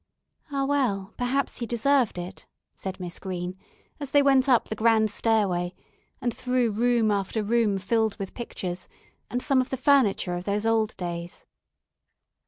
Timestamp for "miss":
2.99-3.19